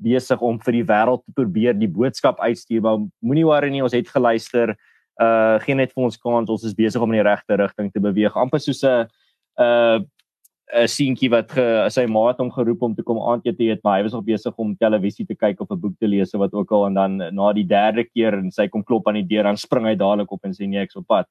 [0.03, 3.07] besig om vir die wêreld te probeer die boodskap uitstuur.
[3.23, 4.75] Moenie worry nie, ons het geluister.
[5.21, 8.01] Uh geen net vir ons kans, ons is besig om in die regte rigting te
[8.01, 8.37] beweeg.
[8.37, 9.09] amper soos 'n
[9.59, 10.01] uh
[10.73, 13.99] 'n seentjie wat ge, sy ma het hom geroep om te kom aandete eet, maar
[13.99, 16.55] hy was nog besig om televisie te kyk of 'n boek te lees of wat
[16.55, 19.45] ook al en dan na die derde keer en sy kom klop aan die deur
[19.45, 21.27] dan spring hy dadelik op en sê nee ek's op pad.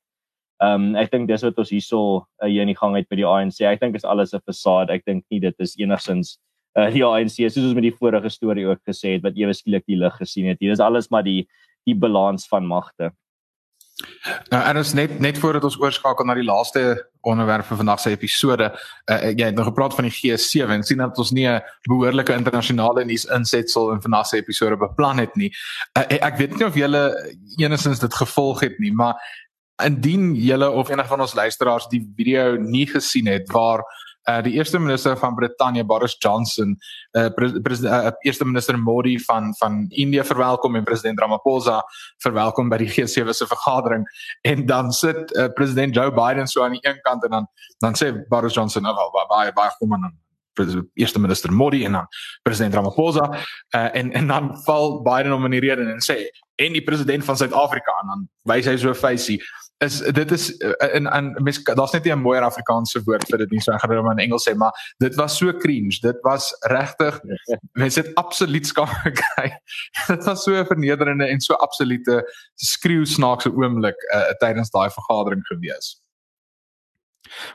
[0.61, 3.17] Ehm um, ek dink dis wat ons hierso uh, hier in die gang het met
[3.17, 3.61] die ANC.
[3.61, 4.93] Ek dink is alles 'n fasade.
[4.93, 6.37] Ek dink nie dit is enigsins
[6.77, 9.85] uh, die ANC soos ons met die vorige storie ook gesê het wat ewe skielik
[9.89, 10.59] die lig gesien het.
[10.61, 11.47] Hier is alles maar die
[11.89, 13.09] die balans van magte.
[14.51, 16.83] Nou en ons net net voordat ons oorskakel na die laaste
[17.21, 18.71] onderwerp vir vandag se episode,
[19.11, 22.33] uh, jy het nog gepraat van die G7 en sien dat ons nie 'n behoorlike
[22.33, 25.51] internasionale nuus insetsel in vandag se episode beplan het nie.
[25.97, 27.03] Uh, ek weet nie of julle
[27.57, 29.15] enigstens dit gevolg het nie, maar
[29.85, 33.83] indien julle of enige van ons luisteraars die video nie gesien het waar
[34.29, 36.77] uh die eerste minister van Brittanje Boris Johnson
[37.17, 37.29] uh
[37.63, 41.81] president uh, eerste minister Modi van van India verwelkom en president Ramaphosa
[42.23, 44.05] verwelkom by die G7 se vergadering.
[44.41, 47.47] En dan sit uh, president Joe Biden so aan die een kant en dan
[47.79, 50.11] dan sê Boris Johnson nou baie baie baie kom aan
[50.93, 52.07] eerste minister Modi en dan
[52.41, 53.29] president Ramaphosa.
[53.75, 57.25] Uh, en en dan val Biden om in die rede en sê en die president
[57.25, 59.41] van Suid-Afrika en dan wys hy so 'n facie
[59.81, 63.37] is dit is eh, in in mens daar's net nie 'n mooier Afrikaanse woord vir
[63.37, 65.99] dit nie so ek gaan dit maar in Engels sê maar dit was so cringe.
[66.01, 67.19] Dit was regtig
[67.81, 69.49] mense het absoluut skaam gekry.
[70.07, 72.23] Dit was so 'n vernederende en so absolute
[72.55, 76.01] skreeu snaakse oomblik uh, tydens daai vergadering gewees.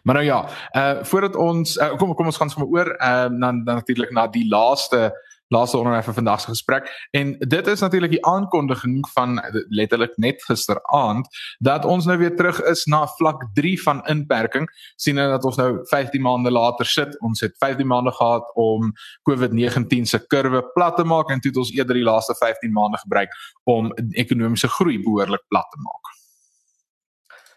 [0.03, 3.63] Maar nou ja, uh voordat ons uh, kom kom ons gaan sommer oor uh dan
[3.65, 5.13] natuurlik na die laaste
[5.49, 6.91] laaste onderwerp vir vandag se gesprek.
[7.11, 11.29] En dit is natuurlik die aankondiging van letterlik net gisteraand
[11.59, 15.71] dat ons nou weer terug is na vlak 3 van inperking sien dat ons nou
[15.93, 17.21] 15 maande later sit.
[17.21, 18.93] Ons het 15 maande gehad om
[19.31, 22.99] COVID-19 se kurwe plat te maak en toe het ons eerder die laaste 15 maande
[22.99, 23.33] gebruik
[23.65, 26.16] om ekonomiese groei behoorlik plat te maak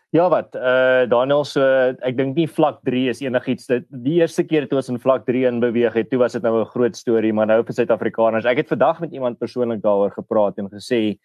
[0.10, 1.62] Ja wat, eh uh, Daniel so
[2.02, 5.28] ek dink nie vlak 3 is enigiets dit die eerste keer toe ons in vlak
[5.28, 8.46] 3 in beweeg het, toe was dit nou 'n groot storie, maar nou vir Suid-Afrikaners.
[8.46, 11.20] Ek het vandag met iemand persoonlik daaroor gepraat en gesê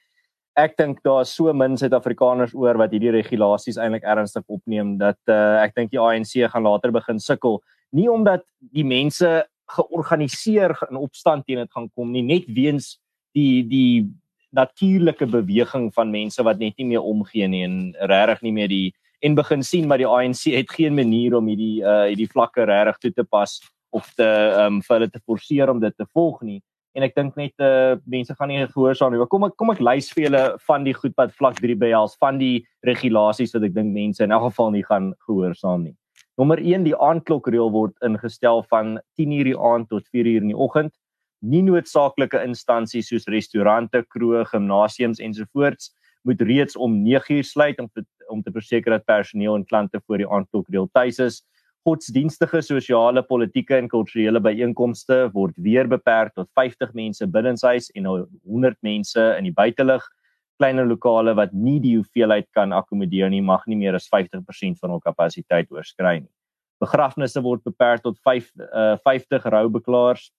[0.54, 5.18] ek dink daar is so min Suid-Afrikaners oor wat hierdie regulasies eintlik ernstig opneem dat
[5.28, 10.96] uh, ek dink die ANC gaan later begin sukkel, nie omdat die mense georganiseer in
[10.96, 13.00] opstand teen dit gaan kom nie, net weens
[13.34, 14.04] die die
[14.54, 17.78] natuurlike beweging van mense wat net nie meer omgee nie en
[18.10, 18.86] regtig nie meer die
[19.24, 23.00] en begin sien maar die ANC het geen manier om hierdie uh hierdie vlakke regtig
[23.00, 23.56] toe te pas
[23.94, 24.28] of te
[24.66, 26.60] um vir hulle te forceer om dit te volg nie.
[26.94, 29.26] En ek dink net uh mense gaan nie gehoorsaam nie.
[29.30, 32.38] Kom ek kom ek lys vir julle van die goed wat vlak 3 behels van
[32.42, 35.96] die regulasies wat ek dink mense in elk geval nie gaan gehoorsaam nie.
[36.38, 40.92] Nommer 1 die aandklokreël word ingestel van 10:00 die aand tot 4:00 in die oggend
[41.44, 45.92] nie noodsaaklike instansies soos restaurante, kroë, gimnasiums ensovoorts
[46.24, 50.22] moet reeds om 9uur sluit om te, om te verseker dat personeel en klante voor
[50.22, 51.42] die aandklok reël tuis is.
[51.84, 58.78] Godsdienstige, sosiale, politieke en kulturele byeenkomste word weer beperk tot 50 mense binnenshuis en 100
[58.80, 60.06] mense in die buitelug.
[60.56, 64.94] Kleiner lokale wat nie die hoeveelheid kan akkommodeer nie, mag nie meer as 50% van
[64.94, 66.32] hul kapasiteit oorskry nie.
[66.80, 70.30] Begrafnisse word beperk tot 5 uh, 50 roubeklaars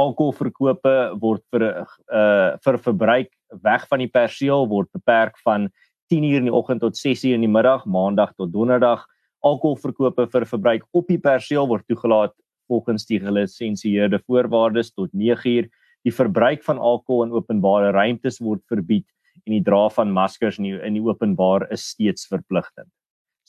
[0.00, 3.30] alkoholverkope word vir uh vir verbruik
[3.64, 5.68] weg van die perseel word beperk van
[6.12, 9.06] 10:00 in die oggend tot 6:00 in die middag, maandag tot donderdag.
[9.42, 12.34] Alkoholverkope vir verbruik op die perseel word toegelaat
[12.68, 15.70] volgens die gelisensieerde voorwaardes tot 9:00.
[16.04, 19.06] Die verbruik van alkohol in openbare ruimtes word verbied
[19.46, 22.88] en die dra van maskers in die, in die openbaar is steeds verpligtend.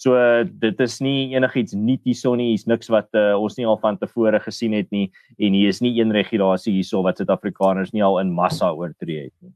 [0.01, 3.77] So dit is nie enigiets nuut hierso nie, hier's niks wat uh, ons nie al
[3.83, 8.01] van tevore gesien het nie en hier is nie een regulasie hierso wat Suid-Afrikaners nie
[8.05, 9.53] al in massa oortree het nie.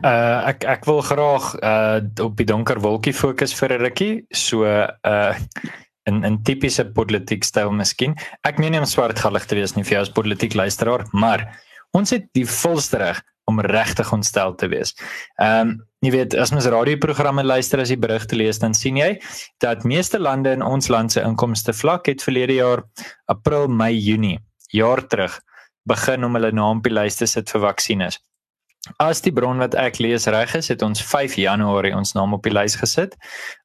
[0.00, 4.14] Uh ek ek wil graag uh op die donker wolkie fokus vir 'n rukkie.
[4.32, 5.34] So uh
[6.06, 8.14] in 'n tipiese politiek styl miskien.
[8.46, 11.58] Ek meen nie om swartgallig te wees nie vir jou as politiek luisteraar, maar
[11.92, 14.94] ons het die volste reg om regtig ontstel te wees.
[15.42, 19.10] Ehm um, jy weet as mens radioprogramme luister as jy berigte lees dan sien jy
[19.60, 22.86] dat meeste lande in ons land se inkomste vlak het verlede jaar
[23.28, 24.38] April, Mei, Junie
[24.72, 25.36] jaar terug
[25.84, 28.20] begin om hulle naam op die lys te sit vir vaksines.
[28.98, 32.42] As die bron wat ek lees reg is, het ons 5 Januarie ons naam op
[32.42, 33.16] die lys gesit.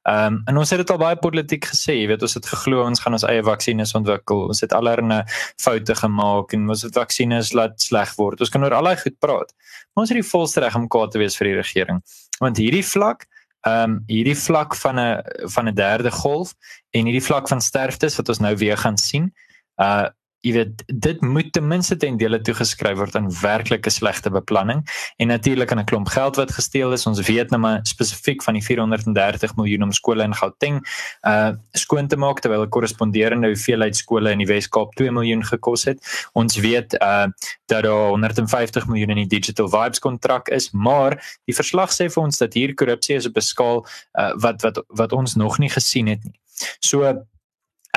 [0.08, 2.84] Ehm um, en ons het dit al baie politiek gesê, jy weet ons het geglo
[2.84, 4.46] ons gaan ons eie vaksines ontwikkel.
[4.52, 5.22] Ons het allerlei
[5.62, 8.40] foute gemaak en ons het vaksines laat sleg word.
[8.40, 9.54] Ons kan oor al daai goed praat.
[9.94, 12.02] Maar ons het die volste reg om kwaad te wees vir die regering.
[12.40, 13.26] Want hierdie vlak
[13.66, 16.54] ehm um, hierdie vlak van 'n van 'n derde golf
[16.90, 19.32] en hierdie vlak van sterftes wat ons nou weer gaan sien,
[19.80, 20.08] uh
[20.44, 24.82] jy weet dit moet ten minste ten dele toegeskryf word aan werklike slegte beplanning
[25.22, 27.06] en natuurlik aan 'n klomp geld wat gesteel is.
[27.06, 30.84] Ons weet nou maar spesifiek van die 430 miljoen om skole in Gauteng
[31.22, 35.84] uh skoon te maak terwyl 'n korresponderende hoeveelheid skole in die Wes-Kaap 2 miljoen gekos
[35.84, 36.28] het.
[36.32, 37.26] Ons weet uh
[37.66, 42.22] dat daar 150 miljoen in die Digital Vibes kontrak is, maar die verslag sê vir
[42.22, 43.86] ons dat hier korrupsie is op 'n skaal
[44.18, 46.38] uh wat wat wat ons nog nie gesien het nie.
[46.80, 47.26] So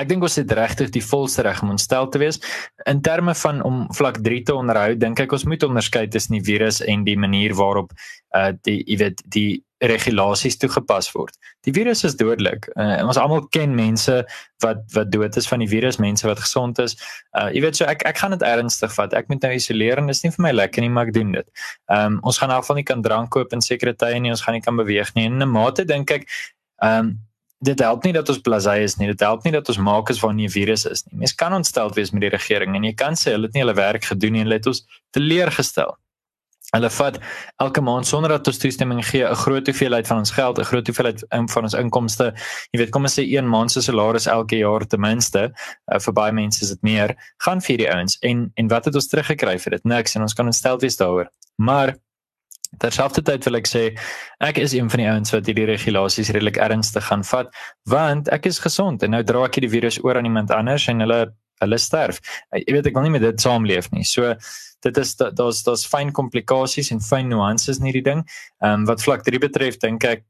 [0.01, 2.41] ek dink ons het regtig die volste reg om ontstel te wees
[2.89, 6.45] in terme van om vlak 3 te onderhou dink ek ons moet onderskei tussen die
[6.51, 7.93] virus en die manier waarop
[8.38, 11.35] uh die jy weet die regulasies toegepas word.
[11.63, 12.67] Die virus is dodelik.
[12.75, 14.15] Uh, ons almal ken mense
[14.63, 16.97] wat wat dood is van die virus, mense wat gesond is.
[17.38, 19.15] Uh jy weet so ek ek gaan dit ernstig vat.
[19.15, 21.31] Ek moet nou isoleer en dit is nie vir my lekker nie, maar ek doen
[21.38, 21.47] dit.
[21.88, 24.33] Ehm um, ons gaan in elk geval nie kan drank koop in sekere tye nie,
[24.35, 25.29] ons gaan nie kan beweeg nie.
[25.29, 26.27] En in 'n mate dink ek
[26.83, 27.17] ehm um,
[27.60, 29.10] dit help nie dat ons blasé is nie.
[29.12, 31.19] Dit help nie dat ons maak as nie 'n virus is nie.
[31.19, 33.76] Mens kan ontstel wees met die regering en jy kan sê hulle het nie hulle
[33.76, 35.98] werk gedoen nie en hulle het ons teleurgestel.
[36.69, 37.17] Hulle vat
[37.58, 40.88] elke maand sonder dat ons toestemming gee 'n groot hoeveelheid van ons geld, 'n groot
[40.88, 42.34] hoeveelheid van ons inkomste.
[42.72, 45.52] Jy weet, kom ons sê een maand se salaris elke jaar ten minste,
[45.91, 48.17] uh, vir baie mense is dit meer, gaan vir die ouens.
[48.22, 49.84] En en wat het ons teruggekry vir dit?
[49.84, 51.30] Niks en ons kan ontstel wees daaroor.
[51.58, 51.95] Maar
[52.77, 53.84] Terselfdertyd wil ek sê
[54.45, 57.49] ek is een van die ouens wat hierdie regulasies redelik ernstig gaan vat
[57.89, 61.01] want ek is gesond en nou dra ek die virus oor aan iemand anders en
[61.01, 61.23] hulle
[61.60, 62.21] hulle sterf.
[62.55, 64.05] Jy weet ek wil nie met dit saamleef nie.
[64.08, 64.36] So
[64.86, 68.25] dit is daar's daar's fyn komplikasies en fyn nuances in hierdie ding.
[68.63, 70.23] Ehm um, wat vlak 3 betref dink ek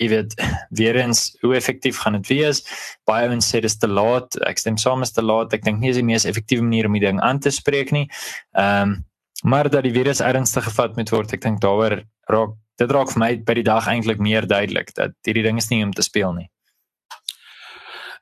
[0.00, 0.36] jy weet
[0.80, 2.62] weer eens hoe effektief gaan dit wees?
[3.08, 4.38] Baie ouens sê dis te laat.
[4.48, 5.52] Ek stem saam is te laat.
[5.56, 8.08] Ek dink nie is die mees effektiewe manier om die ding aan te spreek nie.
[8.56, 8.98] Ehm um,
[9.42, 13.20] maar dat die virus ernstig gevat moet word, ek dink daaroor raak dit raak vir
[13.20, 16.32] my by die dag eintlik meer duidelik dat hierdie ding is nie om te speel
[16.32, 16.48] nie.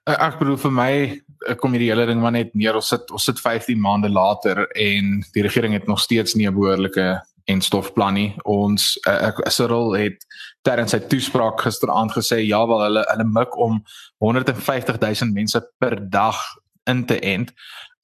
[0.09, 0.93] Ek bedoel vir my
[1.61, 5.19] kom hierdie hele ding maar net neer ons sit ons sit 15 maande later en
[5.35, 8.31] die regering het nog steeds nie 'n behoorlike en stofplan nie.
[8.45, 10.25] Ons uh, Cyril het
[10.67, 13.83] terwyl sy toespraak gisteraand gesê ja wel hulle hulle mik om
[14.19, 16.37] 150 000 mense per dag
[16.85, 17.53] in te end.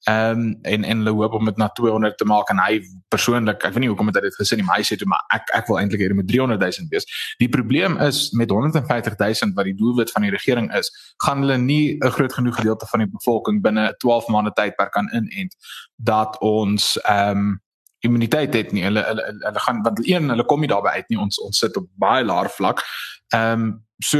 [0.05, 2.75] Ehm um, en en hulle hoop om dit na 200 te maak en hy
[3.09, 5.23] persoonlik, ek weet nie hoekom het hy dit gesê nie, maar hy sê toe maar
[5.33, 7.07] ek ek wil eintlik hê dit moet 300 000 wees.
[7.41, 10.91] Die probleem is met 150 000 wat die doelwit van die regering is,
[11.25, 15.09] gaan hulle nie 'n groot genoeg gedeelte van die bevolking binne 12 maande tydperk kan
[15.13, 15.55] inent
[15.97, 17.61] dat ons ehm um,
[18.05, 18.83] immuniteit het nie.
[18.83, 21.19] Hulle hulle hulle gaan want een hulle kom nie daarby uit nie.
[21.19, 22.85] Ons ons sit op baie laer vlak.
[23.33, 24.19] Ehm um, so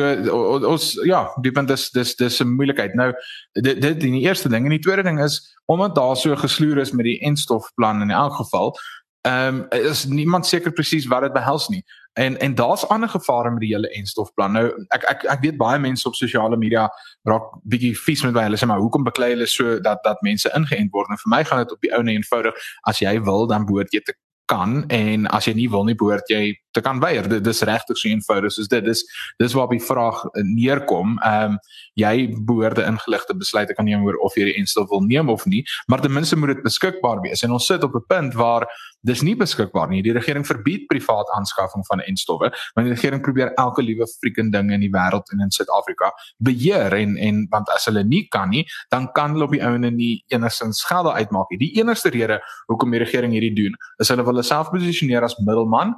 [0.71, 2.93] ons ja, die punt is dis dis 'n moeilikheid.
[2.93, 3.13] Nou
[3.53, 6.91] dit dit die eerste ding en die tweede ding is omdat daar so gesloer is
[6.91, 8.75] met die enstofplan in elk geval,
[9.21, 11.83] ehm um, is niemand seker presies wat dit behels nie.
[12.13, 14.51] En en daar's ander gevare met die hele enstofplan.
[14.51, 16.89] Nou ek ek ek weet baie mense op sosiale media
[17.23, 18.43] raak bietjie vies met my.
[18.43, 21.09] Hulle sê maar hoekom beklei hulle so dat dat mense ingeënt word?
[21.09, 23.91] En vir my gaan dit op die ou en eenvoudig as jy wil dan behoort
[23.93, 24.13] jy te
[24.45, 27.27] kan en as jy nie wil nie behoort jy te kan weier.
[27.29, 28.83] Dit is regtig so eenvoudig soos dit.
[28.83, 29.03] Dis
[29.39, 31.17] dis waar die vraag neerkom.
[31.23, 31.59] Ehm um,
[31.95, 35.29] jy behoort 'n ingeligte besluit te kan neem oor of jy die enstof wil neem
[35.29, 37.43] of nie, maar ten minste moet dit beskikbaar wees.
[37.43, 38.67] En ons sit op 'n punt waar
[39.01, 40.01] dis nie beskikbaar nie.
[40.01, 44.71] Die regering verbied privaat aanskaffing van enstowwe, want die regering probeer elke liewe freaking ding
[44.71, 48.65] in die wêreld en in Suid-Afrika beheer en en want as hulle nie kan nie,
[48.89, 51.57] dan kan hulle op die ouene nie enigsins geld uitmaak nie.
[51.57, 55.37] Die enigste rede hoekom die regering hierdie doen, is hulle wil hulle self posisioneer as
[55.39, 55.95] middelman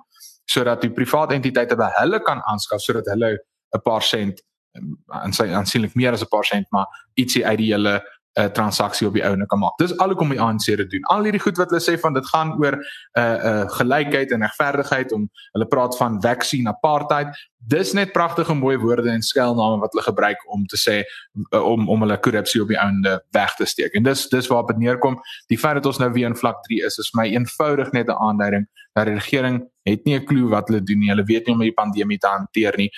[0.50, 3.38] sodat die private entiteite by hulle kan aanskaf sodat hulle
[3.76, 4.42] 'n paar sent
[5.24, 8.02] en sy aansienlik meer as 'n paar sent maar ietsie uit die hele
[8.38, 9.78] 'n uh, transaksie op die ouene kan maak.
[9.82, 11.06] Dis alhoekom die ANC dit doen.
[11.10, 12.84] Al hierdie goed wat hulle sê van dit gaan oor 'n
[13.20, 17.28] uh, uh, gelykheid en regverdigheid om hulle praat van vaccine apartheid.
[17.58, 21.02] Dis net pragtige mooi woorde en skuilname wat hulle gebruik om te sê
[21.50, 23.94] uh, om om hulle korrupsie op die ouende weg te steek.
[23.94, 25.18] En dis dis waar dit neerkom.
[25.48, 28.22] Die feit dat ons nou weer in vlak 3 is, is my eenvoudig net 'n
[28.22, 31.10] aanduiding dat die regering het nie 'n klou wat hulle doen nie.
[31.10, 32.90] Hulle weet nie hoe om die pandemie te hanteer nie.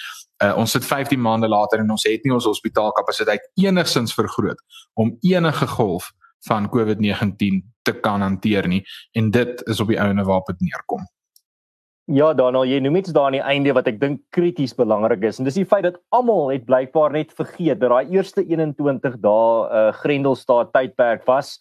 [0.44, 4.60] Uh, ons sit 15 maande later en ons het nie ons hospitaalkapasiteit enigsins vergroot
[4.96, 6.14] om enige golf
[6.48, 11.04] van COVID-19 te kan hanteer nie en dit is op die ouene waarop dit neerkom.
[12.10, 15.38] Ja, Daniel, jy noem iets daar aan die einde wat ek dink krities belangrik is
[15.38, 19.52] en dis die feit dat almal het blykbaar net vergeet dat daai eerste 21 dae
[19.68, 21.60] uh, Grendelstaat tydperk was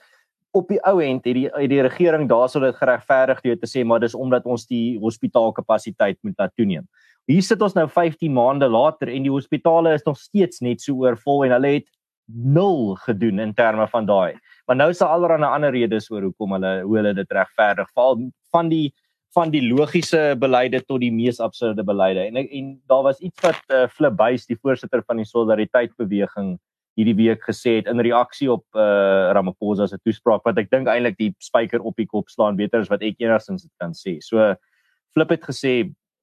[0.57, 3.85] op die ou end het die het die regering daarsou dit geregverdig deur te sê
[3.85, 6.87] maar dis omdat ons die hospitaalkapasiteit moet laat toeneem.
[7.29, 11.05] Hier sit ons nou 15 maande later en die hospitale is nog steeds net so
[11.05, 11.89] oorvol en hulle het
[12.29, 14.39] nul gedoen in terme van daai.
[14.67, 18.19] Maar nou is daar allerlei ander redes oor hoekom hulle hoe hulle dit regverdig val
[18.53, 18.89] van die
[19.37, 22.25] van die logiese beleide tot die mees absurde beleide.
[22.31, 26.57] En en daar was iets wat uh, Flip Buys die voorsitter van die solidariteit beweging
[26.99, 31.19] hierdie week gesê het in reaksie op uh Ramaphosa se toespraak wat ek dink eintlik
[31.19, 34.19] die spyker op die kop slaan beter as wat ek enigstens dit kan sê.
[34.25, 34.55] So
[35.15, 35.75] Flip het gesê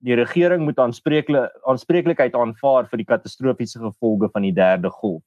[0.05, 5.23] die regering moet aanspreeklik aanspreeklikheid aanvaar vir die katastrofiese gevolge van die derde golf.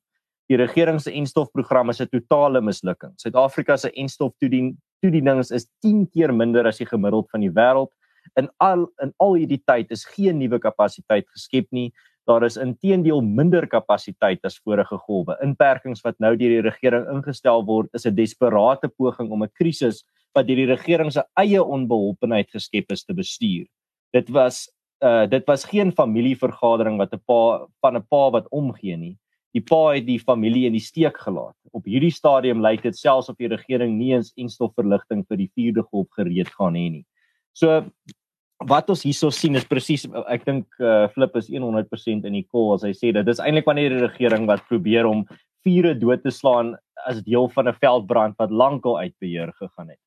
[0.49, 3.13] Die regering se enstofprogram is 'n totale mislukking.
[3.17, 7.93] Suid-Afrika se enstoftoedien toedienings is 10 keer minder as die gemiddeld van die wêreld.
[8.37, 11.93] In al in al hierdie tyd is geen nuwe kapasiteit geskep nie.
[12.29, 15.37] Daar is intedeel minder kapasiteit as vorige golwe.
[15.45, 20.05] Inperkings wat nou deur die regering ingestel word, is 'n desperate poging om 'n krisis
[20.35, 23.67] wat deur die regering se eie onbeholpenheid geskep is te bestuur.
[24.13, 24.69] Dit was
[25.01, 29.17] uh dit was geen familievergadering wat 'n pa van 'n pa wat omgee nie.
[29.55, 31.57] Die pa het die familie in die steek gelaat.
[31.73, 35.83] Op hierdie stadium lyk dit selfs of die regering nie eens enstofverligting vir die vierde
[35.83, 37.07] golf gereed gaan hê nie.
[37.55, 37.91] So
[38.67, 42.75] wat ons hierso sien is presies ek dink uh, Flip is 100% in die kol
[42.75, 45.25] as hy sê dit is eintlik wanneer die regering wat probeer om
[45.67, 46.75] vure dood te slaan
[47.07, 50.01] as deel van 'n veldbrand wat lankal uit beheer gegaan het.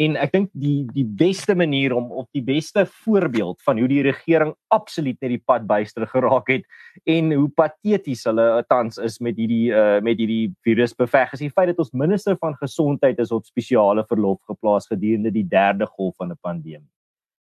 [0.00, 4.02] En ek dink die die beste manier om of die beste voorbeeld van hoe die
[4.02, 6.64] regering absoluut net die pad byster geraak het
[7.04, 11.52] en hoe pateties hulle tans is met hierdie uh, met hierdie virus beveg is die
[11.52, 16.16] feit dat ons minister van gesondheid is op spesiale verlof geplaas gedurende die derde golf
[16.16, 16.88] van 'n pandemie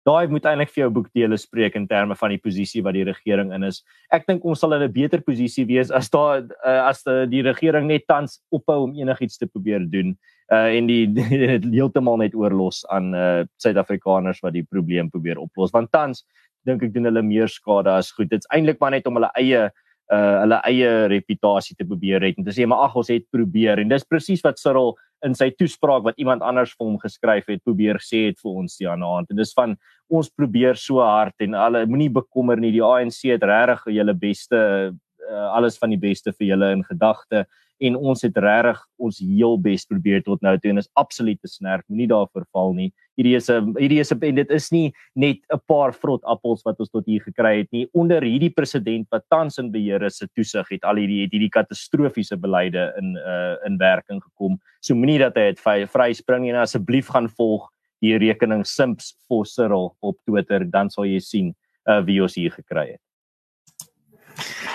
[0.06, 3.52] daai moet eintlik vir jou boekdele spreek in terme van die posisie wat die regering
[3.56, 3.82] in is.
[4.14, 7.42] Ek dink ons sal in 'n beter posisie wees as daar uh, as die, die
[7.42, 10.16] regering net tans ophou om enigiets te probeer doen
[10.52, 11.06] uh, en die
[11.54, 15.74] dit heeltemal net oorlos aan uh, Suid-Afrikaners wat die probleem probeer oplos.
[15.74, 16.24] Want tans
[16.66, 18.30] dink ek doen hulle meer skade as goed.
[18.30, 19.70] Dit's eintlik maar net om hulle eie
[20.14, 23.80] uh hulle eie reputasie te probeer red en te sê maar ag ons het probeer.
[23.82, 27.62] En dis presies wat Cyril in sy toespraak wat iemand anders vir hom geskryf het
[27.64, 29.74] probeer sê het vir ons die ander hand en dis van
[30.12, 34.60] ons probeer so hard en alle moenie bekommer nie die ANC het regtig julle beste
[34.92, 37.46] uh, alles van die beste vir julle in gedagte
[37.78, 41.50] en ons het regtig ons heel bes probeer tot nou toe en is absoluut te
[41.50, 42.88] snerp moenie daarvoor val nie.
[43.16, 46.62] Hierdie is 'n hierdie is 'n en dit is nie net 'n paar vrot appels
[46.64, 47.88] wat ons tot hier gekry het nie.
[47.94, 51.50] Onder hierdie president wat tans in beheer is se toesig het al hierdie het hierdie
[51.50, 54.58] katastrofiese beleide in uh, in werking gekom.
[54.80, 57.68] So moenie dat hy dit vryspring nie en asseblief gaan volg
[58.00, 61.54] die rekening Simps for Cyril op Twitter dan sal jy sien
[61.88, 63.00] uh, wie ons hier gekry het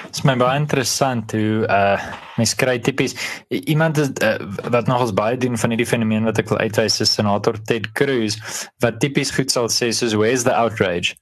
[0.05, 1.97] Dit is my baie interessant hoe uh
[2.37, 3.13] mens kry tipies
[3.49, 4.37] iemand is, uh,
[4.73, 8.37] wat nogals baie doen van hierdie fenomeen wat ek wil uitwys is senator Ted Cruz
[8.81, 11.15] wat tipies goed sal sê soos where's the outrage.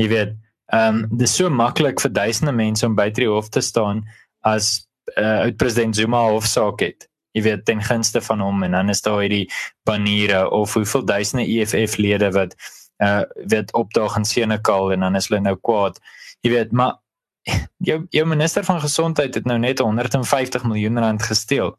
[0.00, 0.34] Jy weet,
[0.74, 4.02] um dis so maklik vir duisende mense om by die hof te staan
[4.48, 4.86] as
[5.20, 7.06] uh president Zuma hofsaak het.
[7.34, 9.46] Jy weet ten gunste van hom en dan is daar hierdie
[9.88, 12.56] baniere of hoeveel duisende EFF lede wat
[13.04, 16.00] uh weet opdaag in Senekal en dan is hulle nou kwaad.
[16.44, 16.98] Jy weet, maar
[17.88, 21.76] jou jou minister van gesondheid het nou net 150 miljoen rand gesteel.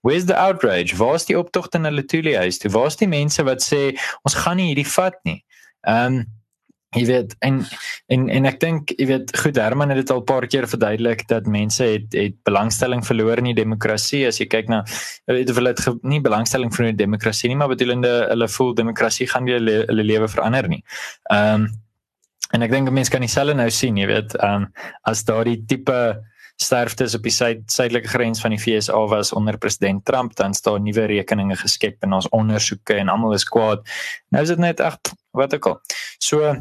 [0.00, 0.96] Where's the outrage?
[0.96, 2.62] Waar is die optog in hulle toeliehuis?
[2.70, 5.40] Waar is die mense wat sê ons gaan nie hierdie vat nie?
[5.86, 6.26] Ehm um,
[6.96, 7.58] jy weet en
[8.08, 11.26] en en ek dink jy weet goed Herman het dit al 'n paar keer verduidelik
[11.28, 14.84] dat mense het het belangstelling verloor in die demokrasie as jy kyk na
[15.26, 19.46] weet hulle het nie belangstelling vir die demokrasie nie maar bedoelende hulle voel demokrasie gaan
[19.46, 20.82] hulle hulle lewe verander nie.
[21.30, 21.68] Ehm um,
[22.56, 24.68] En ek dink mense kan dieselfde nou sien, jy weet, ehm um,
[25.08, 25.98] as daardie tipe
[26.58, 30.82] sterftes op die suid suidelike grens van die FSA was onder president Trump, dan staan
[30.82, 33.84] nuwe rekeninge geskep en ons ondersoeke en almal is kwaad.
[34.34, 34.98] Nou is dit net ag,
[35.38, 35.78] wat ek al.
[36.18, 36.56] So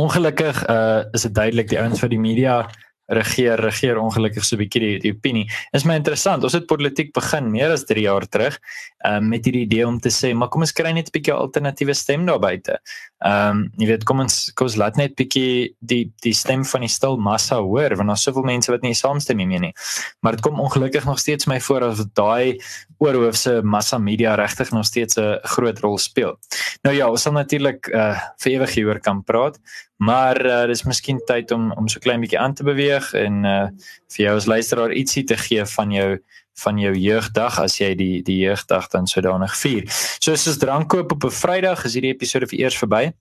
[0.00, 2.62] ongelukkig uh is dit duidelik die ouens van die media
[3.12, 5.46] regeer regeer ongelukkig so 'n bietjie die, die opinie.
[5.72, 6.44] Is my interessant.
[6.44, 8.58] Ons het politiek begin meer as 3 jaar terug
[9.04, 11.94] um, met hierdie idee om te sê, maar kom ons kry net 'n bietjie alternatiewe
[11.94, 12.78] stem daar buite.
[13.22, 16.80] Ehm um, jy weet kom ons kom ons laat net bietjie die die stem van
[16.80, 19.74] die stil massa hoor want daar's soveel mense wat nie saamstem nie meer nie.
[20.20, 22.58] Maar dit kom ongelukkig nog steeds my voor as daai
[22.98, 26.38] oorhoofse massa media regtig nog steeds 'n groot rol speel.
[26.82, 29.58] Nou ja, ons sal natuurlik uh vir ewig hieroor kan praat,
[30.02, 33.66] maar uh, dis miskien tyd om om so klein bietjie aan te beweeg en uh
[34.12, 36.08] vir jou as luisteraar ietsie te gee van jou
[36.62, 39.86] van jou jeugdag as jy die die jeugdag dan sodanig vier.
[40.20, 43.12] So as jy drank koop op 'n Vrydag, is hierdie episode vir eers verby.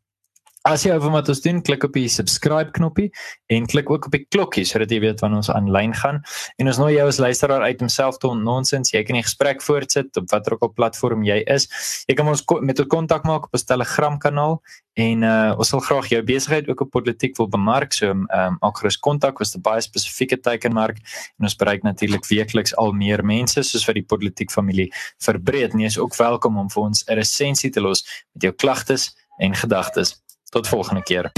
[0.61, 3.07] As jy oor wat ons doen, klik op die subscribe knoppie
[3.49, 6.19] en klik ook op die klokkie sodat jy weet wanneer ons aanlyn gaan.
[6.61, 8.93] En ons nooi jou as luisteraar uit homself te nonsens.
[8.93, 11.65] Jy kan die gesprek voortsit op watter ook al platform jy is.
[12.05, 14.59] Jy kan ons met ons kontak maak op ons Telegram kanaal
[15.01, 17.97] en uh, ons sal graag jou besigheid ook op politiek wil bemark.
[17.97, 20.97] So ehm um, maak gerus kontak met 'n baie spesifieke teikenmark
[21.39, 25.73] en ons bereik natuurlik weekliks al meer mense soos wat die politiek familie verbreed.
[25.73, 29.55] Nie is ook welkom om vir ons 'n resensie te los met jou klagtes en
[29.55, 30.21] gedagtes.
[30.51, 31.31] Tot volgende keer.